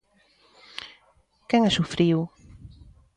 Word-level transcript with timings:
¿Quen 1.49 1.61
a 1.69 1.71
sufriu? 1.77 2.19